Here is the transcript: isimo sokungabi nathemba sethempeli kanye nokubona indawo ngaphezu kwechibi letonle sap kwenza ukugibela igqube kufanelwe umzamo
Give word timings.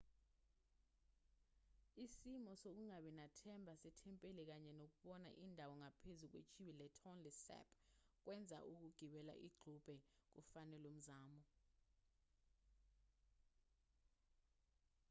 isimo 2.05 2.51
sokungabi 2.61 3.11
nathemba 3.19 3.73
sethempeli 3.81 4.43
kanye 4.49 4.71
nokubona 4.79 5.29
indawo 5.45 5.73
ngaphezu 5.81 6.25
kwechibi 6.31 6.73
letonle 6.81 7.31
sap 7.45 7.67
kwenza 8.23 8.57
ukugibela 8.69 9.33
igqube 9.47 9.95
kufanelwe 10.33 10.87
umzamo 10.93 11.39